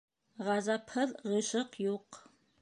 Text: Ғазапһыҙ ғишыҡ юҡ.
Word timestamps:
Ғазапһыҙ 0.47 1.13
ғишыҡ 1.35 1.79
юҡ. 1.85 2.21